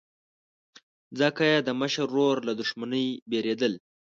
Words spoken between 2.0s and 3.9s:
ورور له دښمنۍ بېرېدل.